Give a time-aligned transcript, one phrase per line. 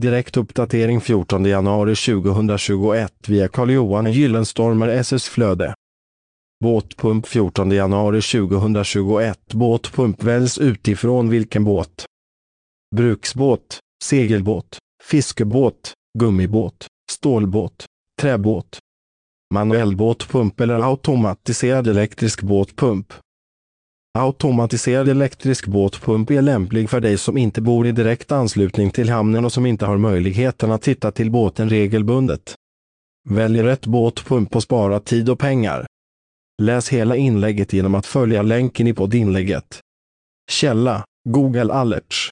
[0.00, 5.74] Direkt uppdatering 14 januari 2021 via Carl-Johan Gyllenstormer SS Flöde.
[6.64, 12.06] Båtpump 14 januari 2021 Båtpump väljs utifrån vilken båt?
[12.96, 17.86] Bruksbåt, segelbåt, fiskebåt, gummibåt, stålbåt,
[18.20, 18.78] träbåt.
[19.54, 23.12] Manuell båtpump eller automatiserad elektrisk båtpump.
[24.18, 29.44] Automatiserad elektrisk båtpump är lämplig för dig som inte bor i direkt anslutning till hamnen
[29.44, 32.54] och som inte har möjligheten att titta till båten regelbundet.
[33.28, 35.86] Välj rätt båtpump och spara tid och pengar.
[36.62, 39.80] Läs hela inlägget genom att följa länken i poddinlägget.
[40.50, 42.30] Källa Google Alerts